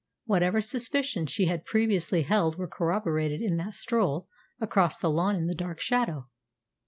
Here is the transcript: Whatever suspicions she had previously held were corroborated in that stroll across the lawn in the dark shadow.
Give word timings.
Whatever 0.25 0.61
suspicions 0.61 1.29
she 1.29 1.45
had 1.45 1.63
previously 1.63 2.23
held 2.23 2.57
were 2.57 2.67
corroborated 2.67 3.39
in 3.39 3.57
that 3.57 3.75
stroll 3.75 4.27
across 4.59 4.97
the 4.97 5.11
lawn 5.11 5.35
in 5.35 5.45
the 5.45 5.53
dark 5.53 5.79
shadow. 5.79 6.27